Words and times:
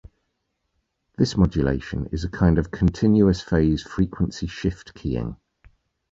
This 1.19 1.37
modulation 1.37 2.07
is 2.11 2.23
a 2.23 2.29
kind 2.31 2.57
of 2.57 2.71
continuous-phase 2.71 3.83
frequency 3.83 4.47
shift 4.47 4.95
keying. 4.95 5.37